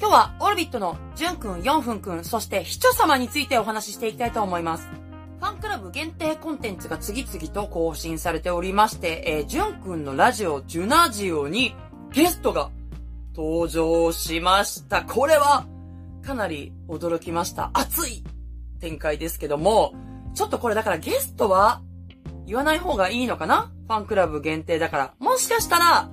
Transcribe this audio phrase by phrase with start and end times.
[0.00, 4.88] 今日はオルビットのジュンくん、ヨンフンくん、そしてヒチョ様についてお話ししていきたいと思います。
[5.38, 11.74] ファンクラブ限定コンテンツが次々と更新されておりまして、えー、ジュンくんのラジオ、ジュナジオに
[12.14, 12.70] ゲストが
[13.36, 15.02] 登場しました。
[15.02, 15.66] これは
[16.22, 17.68] かなり驚きました。
[17.74, 18.24] 熱い
[18.80, 19.92] 展開ですけども、
[20.32, 21.82] ちょっとこれだからゲストは
[22.46, 23.70] 言わない方がいいのかな？
[23.86, 25.14] ファンクラブ限定だから。
[25.18, 26.08] もしかしたら、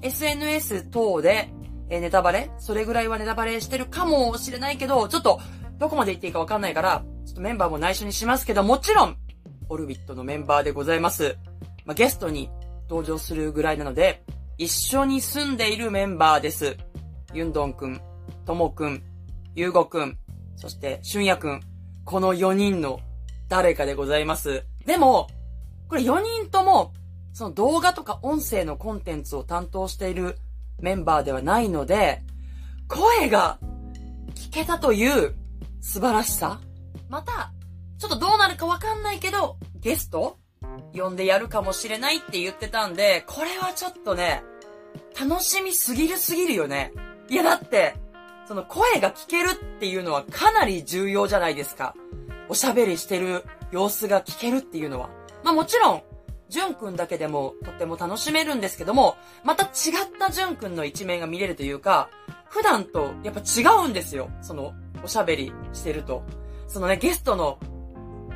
[0.00, 1.50] SNS 等で
[1.88, 2.50] えー、ネタバレ？
[2.58, 5.40] それぐらいはネタバレしてるかもしれないけど、ちょっと、
[5.78, 9.16] どこまで言っていいかわかんないから、ちょっとメンバーも内緒にしますけど、もちろん、
[9.68, 11.36] オルビットのメンバーでございます。
[11.84, 12.50] まあ、ゲストに
[12.88, 14.24] 登場するぐらいなので、
[14.58, 16.76] 一緒に住んでいるメンバーです。
[17.34, 18.00] ユンドンくん、
[18.46, 19.02] ともくん、
[19.54, 20.18] ゆうごくん、
[20.56, 21.60] そしてしゅんやくん。
[22.04, 23.00] この4人の
[23.48, 24.64] 誰かでございます。
[24.86, 25.26] でも、
[25.88, 26.92] これ4人とも、
[27.32, 30.38] その動画とか音声のコンテンツを担当している
[30.80, 32.22] メンバーではないので、
[32.88, 33.58] 声が
[34.34, 35.34] 聞けたという
[35.80, 36.60] 素晴らしさ
[37.08, 37.52] また、
[37.98, 40.38] ちょっとどうなるかわかんないけど、ゲスト
[40.92, 44.42] 呼んでやるかもしれないって言ってたんで、これはちょっとね、
[45.18, 46.92] 楽しみすぎるすぎるよね。
[47.28, 47.94] いやだって、
[48.46, 51.94] その声が聞けるっていうのはかなり重要じゃないですか。
[52.48, 55.08] おしゃべりしてる様子が聞けるっていうのは。
[55.42, 56.02] まあもちろん、
[56.48, 59.70] ジュンくんだけでもとっても楽しめるんですけども、また違っ
[60.18, 62.08] たジュンくんの一面が見れるというか、
[62.48, 64.30] 普段とやっぱ違うんですよ。
[64.40, 66.22] その、おしゃべりしてると。
[66.68, 67.58] そのね、ゲストの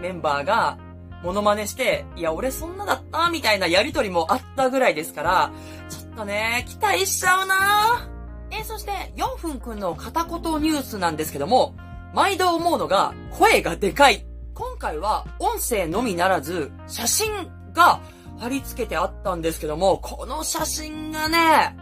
[0.00, 0.78] メンバーが、
[1.22, 5.53] モノマネして、いや、俺そんなだったみたいなやりとりもあったぐらいですから、
[5.88, 8.08] ちょっとね、期待しちゃうな
[8.50, 11.75] えそして、4分くんの片言ニュースなんですけども、
[12.14, 14.27] 毎度思うのが、声がでかい。
[14.55, 17.31] 今回は、音声のみならず、写真
[17.72, 18.00] が
[18.38, 21.76] 貼り付けてあったんですけども、この写真がね、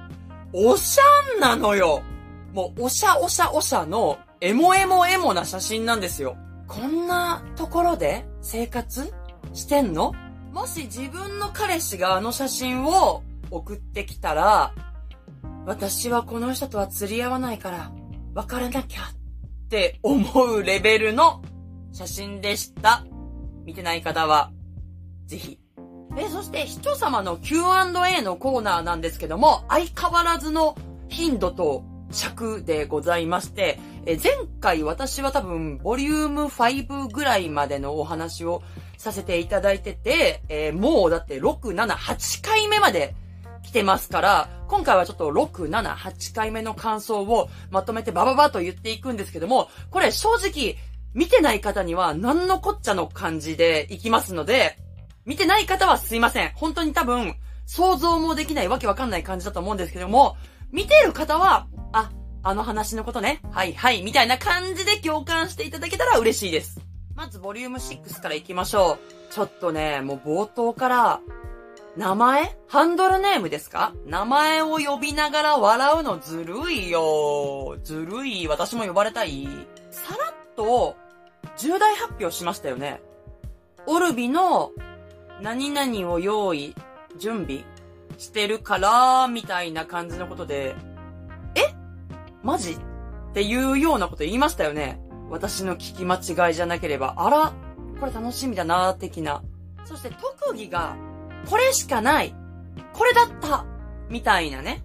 [0.53, 2.03] おしゃんなのよ。
[2.53, 6.37] もう、おしゃおしゃおしゃの、エモエモエモな写真なんですよ。
[6.67, 9.13] こんなところで生活
[9.53, 10.15] してんの？
[10.53, 14.75] もし自分の彼氏があの写真を送ってきたら、
[15.67, 17.93] 私はこの人とは釣り合わないから、
[18.35, 21.43] 別れなきゃって思うレベルの
[21.93, 23.05] 写真でした。
[23.65, 24.51] 見てない方は、
[25.27, 25.59] ぜひ
[26.17, 30.77] え、そして、視聴様の Q&A のコーナーなんですけども、相変わらずの
[31.09, 38.63] 頻度と尺でございまして、え前回私は多分、ボリューム5ぐらいまでのお話を
[38.97, 43.15] させていただいてて、えー、もうだって6、7、8回目まで
[43.63, 50.77] 来てますから、今回はちょっと6、7、8回目の感想をまとめてバババと言っていくんですけども、これ正直、
[51.15, 54.79] 見てない方には何のこっちゃの感じでいきますので、
[55.29, 56.53] 見てない方はすいません。
[56.55, 60.39] 本当に多分、想像もできないわけわかんない感じだと思うんですけども、
[60.73, 62.11] 見てる方は、あ、
[62.43, 66.81] あの話のことね、はいはい、みたいな感じで共感していただけたら嬉しいです。
[67.15, 68.99] まず、ボリューム6から行きましょう。
[69.33, 71.21] ちょっとね、もう冒頭から、
[71.95, 72.57] 名前？
[72.67, 73.93] ハンドルネームですか？
[74.07, 77.77] 名前を呼びながら笑うのずるいよ。
[77.83, 78.49] ずるい。
[78.49, 79.47] 私も呼ばれたい。
[79.91, 80.97] さらっと、
[81.59, 83.03] 重大発表しましたよね。
[83.87, 84.71] オルビの
[85.41, 86.75] 何々を用意、
[87.19, 87.65] 準備
[88.19, 90.75] してるから、みたいな感じのことで、
[91.55, 91.75] え？
[92.43, 92.73] マジ？
[92.73, 92.77] っ
[93.35, 95.01] ていうようなこと言いましたよね。
[95.31, 96.17] 私の聞き間
[96.49, 97.53] 違いじゃなければ、あら、
[98.01, 99.43] これ楽しみだな、的な。
[99.85, 100.97] そして特技が、
[101.49, 102.35] これしかない。
[102.93, 103.65] これだった
[104.09, 104.83] みたいなね。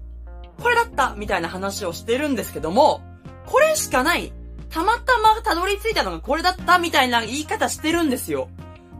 [0.61, 3.01] これだったみたいな話をしてるんですけども、
[3.45, 4.31] これしかない。
[4.69, 8.49] たまたまたどり着いたのがこれだったみたいな言い方してるんですよ。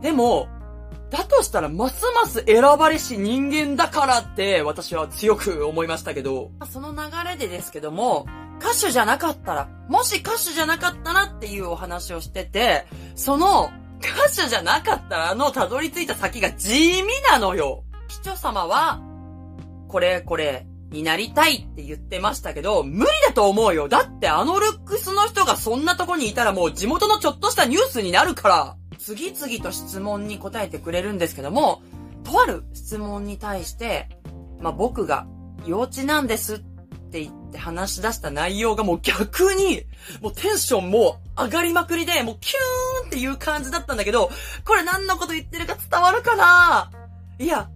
[0.02, 0.48] でも、
[1.14, 8.26] だとしたら、ますます選ばれし人間だからって、私は強く思いましたけど、その流れでですけども、
[8.60, 17.84] 歌手じゃなかったら、もし歌手じゃなかったらっていうお話をしてて、その、歌手じゃなかったらのたどり着いた先が地味なのよ。
[18.08, 19.00] 市長様は、
[19.88, 23.88] これこれになりたいって言ってましたけど、無理だと思うよ。
[23.88, 28.78] だってあのルックスの人がそんなとこにいたらもう地元のちょっとしたニュースになるから。
[29.06, 31.82] 次々と質問に答えてくれるんですけども、
[32.24, 34.08] とある質問に対して、
[34.62, 35.28] まあ、僕が
[35.66, 39.84] 幼稚なんですって言って話し出した内容がもう逆に、
[40.22, 44.32] もうテンションも上がりまくりで、もうキューンっていう感じだったんだけど、
[44.66, 46.90] これ何のこと言ってるか伝わるかな？
[47.40, 47.70] いや、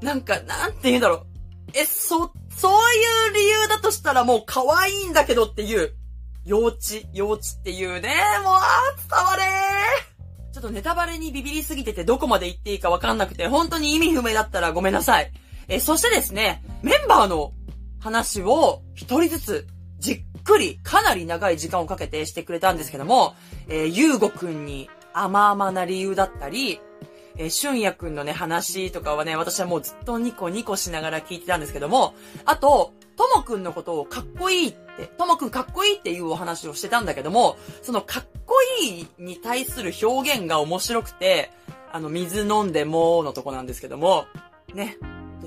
[0.00, 1.26] なんか、なんて言うんだろう。
[1.74, 5.94] え、そ、そういう理由だとしたらもう可愛いんだけどっていう、
[6.44, 6.78] 幼稚、
[7.12, 8.14] 幼稚っていうね、
[8.44, 10.15] もう、あ伝われー。
[10.56, 15.30] ちょっとネタバレにビビりすぎててどこまで言っていいかわかんなくて、本当に意味不明だったらごめんなさい。
[15.68, 17.52] え、そしてですね、メンバーの
[18.00, 19.66] 話を一人ずつ
[19.98, 23.34] じっくり、かなり長い時間をかけてしてくれたんですけども、
[23.68, 26.80] えー、ゆうごくんに甘々な理由だったり、
[27.36, 32.14] えー、俊也くんのね、話とかはね、私はもうずっとニコニコしながら聞いてたんですけども、
[32.46, 41.50] あと、ともくんのことをかっこいいって、ともくんかっこいいっていうお話をしてたんだけども、そのかっこいいに対する表現が面白くて、
[41.92, 44.26] あの、水飲んでもーのとこなんですけども、
[44.74, 44.96] ね。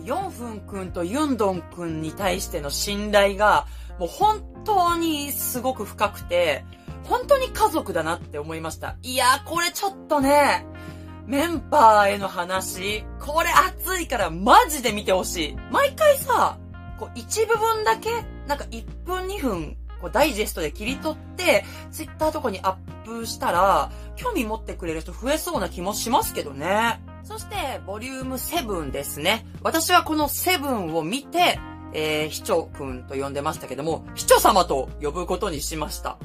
[0.04, 3.66] ヨンフンくんとユンドンくんに対しての信頼が、
[4.00, 6.64] もう本当にすごく深くて、
[7.04, 8.98] 本当に家族だなって思いました。
[9.02, 10.66] いやー、これちょっとね、
[11.26, 15.56] メンバーへの話、これ熱いからマジで見てほしい。
[15.72, 16.58] 毎回さ、
[16.98, 18.10] こう一部分だけ、
[18.48, 22.76] なんか1分2分、こうダイジェストで切り取って、ツイッターとかにアッ
[23.06, 27.02] プしたら、興味持ってくれる人増えそうな気もしますけどね。
[27.24, 29.46] そして、ボリューム7ですね。
[29.62, 31.60] 私はこの7を見て、
[31.94, 36.18] えー、ヒチョくんと呼んでましたけども、ヒチョ様と呼ぶことにしました。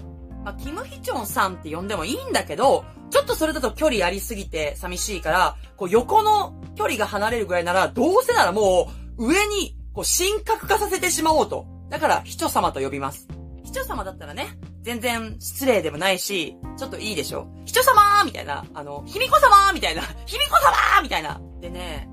[0.44, 11.66] まあ、キムヒチョンさんって呼んでもいいんだけど、ちょっとそれだと距離ありすぎて寂しいから、こう横の距離が離れるぐらいなら、どうせならもう上にこう神格化させてしまおうと。
[11.88, 13.28] だから、ヒチョ様と呼びます。
[13.74, 17.48] ヒチョ様だったらね、全然失礼でもないし、ちょっといいでしょ。
[17.64, 21.40] ヒチョ様みたいな、あの、ヒミコ様みたいな、ヒミコ様みたいな。
[21.60, 22.08] でね、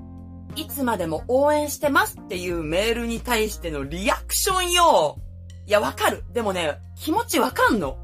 [0.55, 5.19] いつまでも応援してますっていうメールに対してのリアクションよ。
[5.67, 6.23] いや、わかる。
[6.33, 7.95] でもね、気持ちわかんの。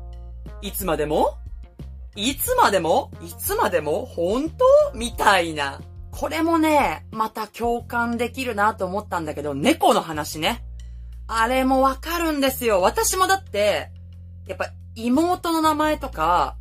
[0.62, 1.39] いつまでも？
[2.15, 3.09] いつまでも？
[3.25, 4.06] いつまでも？
[4.06, 4.65] 本当？
[4.94, 5.81] みたいな。
[6.12, 10.63] これもね、また共感できるなと思ったんだけど、猫の話ね。
[11.27, 12.81] あれもわかるんですよ。
[12.81, 13.91] 私もだって、
[14.47, 16.56] やっぱ妹の名前とか、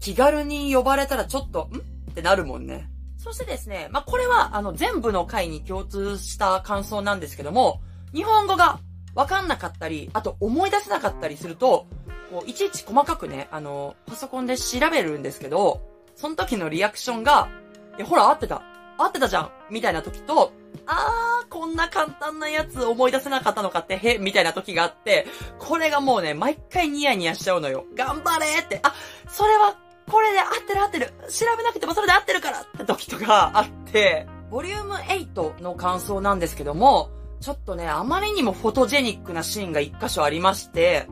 [0.00, 1.78] 気軽に呼ばれたらちょっと、ん？
[2.10, 2.88] ってなるもんね。
[3.18, 7.80] そしてですね、まあ、これは、あの、全部の回に共通した感想なんですけども、
[8.12, 8.80] 日本語が
[9.14, 11.86] わかんなかったり、あと思い出せなかったりすると、
[12.30, 15.82] こう、いちいち細かくね、あの、パソコンで調べるんですけど、
[16.16, 17.48] その時のリアクションが、
[17.96, 18.62] いや、ほら、合ってた。
[18.98, 20.52] 合ってたじゃんみたいな時と、
[20.86, 25.26] あー、こんな簡単なやつ思い出せなかったのかって、へ、みたいな時があって、
[25.58, 27.84] これがもうね、毎回ニヤニヤしちゃうのよ。
[27.94, 28.94] 頑張れって、あ、
[29.28, 29.76] それは、
[30.10, 31.06] これで合ってる合ってる。
[31.28, 41.08] 調べなくてもそれで合ってるからって時とかあって、ボリューム8の感想なんですけども、ちょっとね、あまりにもフォトジェニックなシーンが一箇所ありまして、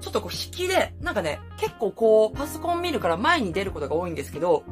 [0.00, 4.64] ちょっとこう引きで、なんかね、結構こう、パソコン見るから前に出ることが多いんですけど、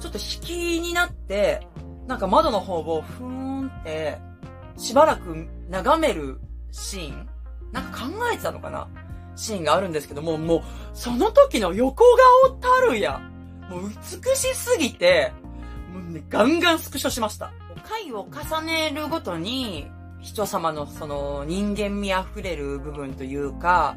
[0.00, 1.66] ちょっと引きになって、
[2.06, 4.18] なんか窓の方をふーんって、
[4.76, 6.40] しばらく眺める
[6.70, 7.28] シーン
[7.72, 8.88] なんか考えてたのかな？
[9.36, 10.62] シーンがあるんですけども、もう、
[10.92, 12.04] その時の横
[12.46, 13.20] 顔たるや。
[13.68, 15.32] もう美しすぎて、
[15.92, 17.52] もうね、ガンガンスクショしました。
[17.84, 19.90] 回を重ねるごとに、
[20.20, 23.96] 人様のその人間味あふれる部分というか、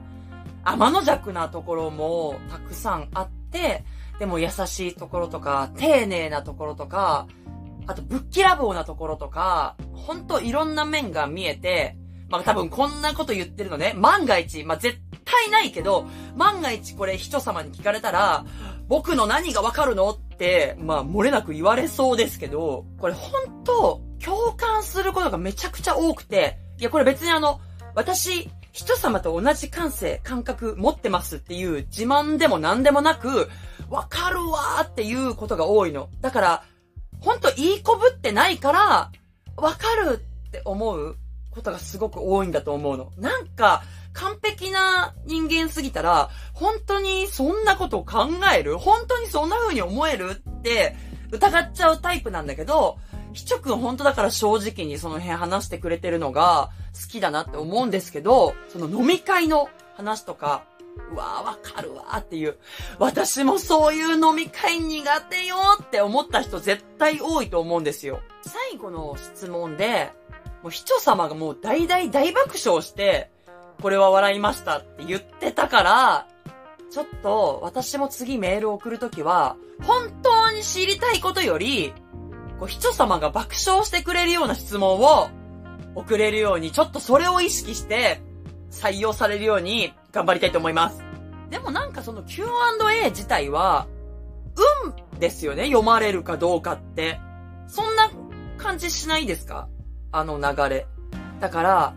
[0.64, 3.84] 天の弱なところもたくさんあって、
[4.20, 7.28] でも優しいところとか、丁寧なところとか、
[7.88, 11.98] あとぶっきらぼうなところとか、ほんといろんな面が見えて、
[12.30, 16.06] まあ多分こんなこと言ってるのね、万が一、まあ絶対ないけど、
[16.36, 18.46] 万が一これ人様に聞かれたら、
[18.88, 27.62] 僕の何がわかるのって、まあ漏れなく言われそうですけど、これほんと共感することがめちゃくちゃ多くて、いやこれ別にあの、
[27.96, 33.50] 私、人様と同じ感性、感覚持ってますっていう自慢でも何でもなく、
[33.90, 36.10] わかるわーっていうことが多いの。
[36.22, 36.64] だから、
[37.20, 39.12] ほんといいこぶってないから、
[39.56, 41.18] わかるって思う
[41.52, 43.12] ことがすごく多いんだと思うの。
[43.18, 43.84] なんか、
[44.14, 50.96] 完璧な人間すぎたら、本当にそんなことを考える本当にそんな風に思えるって
[51.32, 52.98] 疑っちゃうタイプなんだけど、
[53.34, 60.64] ひちょくん本当だから正直にその辺話してくれてるのが好きだなって思うんですけど、その飲み会の話とか、
[61.12, 62.58] うわーわかるわーっていう。
[63.00, 68.20] 私もそういう飲み会苦手よって思った人絶対多いと思うんですよ。
[68.42, 70.12] 最後の質問で、
[70.64, 73.32] もうひちょ様がもう大大大爆笑して、
[73.82, 76.28] これは笑いましたって言ってたから、
[76.90, 81.94] ちょっと私も次メール送るときは、本当に知りたいことより、
[82.60, 85.30] こう、ひちょ様が爆笑してくれるような質問を
[85.96, 88.22] 送れるように、ちょっとそれを意識して
[88.72, 91.04] 採用されるように頑張りたいと思います。
[91.50, 93.88] でもなんかその Q&A 自体は、
[94.84, 97.20] 運ですよね、読まれるかどうかって。
[97.68, 98.10] そんな
[98.58, 99.68] 感じしないですか？
[100.12, 100.88] あの流れ。
[101.40, 101.94] だから、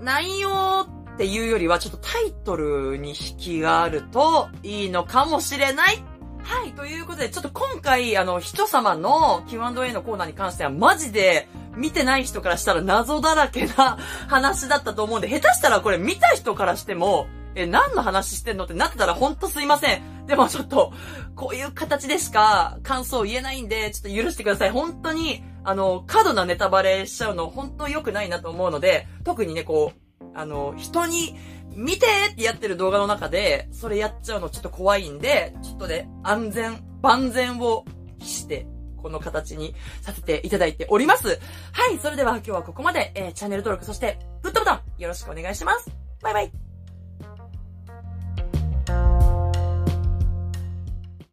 [0.00, 6.04] 内容っていうよりはちょっとタイトルに引きがあるといいのかもしれない
[6.44, 17.26] はい、ということで、ちょっと今回、あの、人様の Q&A のコーナーに関しては、マジで、見てない人からしたら謎だらけな話だったと思うんで、下手したらこれ見た人からしても、
[17.62, 20.26] え、何の話してんのってなってたらほんとすいません。
[20.26, 20.92] でもちょっと、
[21.34, 24.70] こういう形でしか感想を言えないんで、ちょっと許してください。
[24.70, 31.36] 本当に、あの、過度なネタバレしちゃうの本当良くないなと思うので、特にね、こう、あの、人に、
[31.78, 37.84] 見てってやってる動画の中で、それやっちゃうのちょっと怖いんで、ちょっとね、安全、万全を
[38.18, 41.38] 期して、この形にさせていただいております。
[41.72, 45.88] はい、それでは今日はここまで、えー、チャンネル登録、そして、グッドボタン、よろしくお願いします。
[46.20, 46.67] バイバイ。